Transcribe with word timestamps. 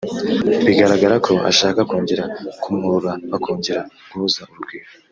bigaragara 0.65 1.15
ko 1.25 1.33
ashaka 1.51 1.79
kongera 1.89 2.23
kumwurura 2.61 3.11
bakongera 3.31 3.81
guhuza 4.09 4.41
urugwiro 4.51 4.87